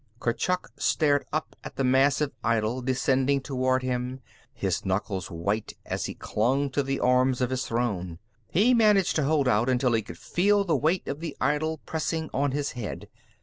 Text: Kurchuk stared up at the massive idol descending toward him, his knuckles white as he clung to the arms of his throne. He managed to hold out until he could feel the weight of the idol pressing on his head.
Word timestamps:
Kurchuk 0.19 0.71
stared 0.77 1.25
up 1.31 1.55
at 1.63 1.75
the 1.75 1.83
massive 1.83 2.31
idol 2.43 2.81
descending 2.81 3.39
toward 3.39 3.83
him, 3.83 4.19
his 4.51 4.83
knuckles 4.83 5.29
white 5.29 5.73
as 5.85 6.05
he 6.07 6.15
clung 6.15 6.71
to 6.71 6.81
the 6.81 6.99
arms 6.99 7.39
of 7.39 7.51
his 7.51 7.67
throne. 7.67 8.17
He 8.49 8.73
managed 8.73 9.15
to 9.17 9.25
hold 9.25 9.47
out 9.47 9.69
until 9.69 9.93
he 9.93 10.01
could 10.01 10.17
feel 10.17 10.63
the 10.63 10.75
weight 10.75 11.07
of 11.07 11.19
the 11.19 11.37
idol 11.39 11.81
pressing 11.85 12.31
on 12.33 12.49
his 12.51 12.71
head. 12.71 13.09